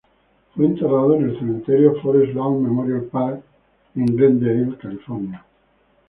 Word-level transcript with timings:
Fue 0.55 0.65
enterrado 0.65 1.13
en 1.15 1.29
el 1.29 1.37
cementerio 1.37 1.93
Forest 2.01 2.33
Lawn 2.33 2.63
Memorial 2.63 3.03
Park, 3.03 3.43
en 3.93 4.07
Glendale, 4.07 4.75
California. 4.79 5.45